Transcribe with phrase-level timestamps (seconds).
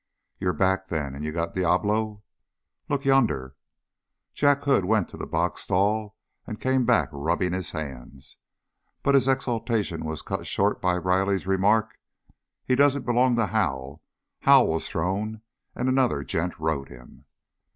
[0.39, 2.23] "You're back, then, and you got Diablo?"
[2.89, 3.55] "Look yonder."
[4.33, 8.37] Jack Hood went to the box stall and came back rubbing his hands,
[9.03, 11.99] but his exultation was cut short by Riley's remark.
[12.65, 14.01] "He doesn't belong to Hal.
[14.39, 15.41] Hal was thrown
[15.75, 17.25] and another gent rode him."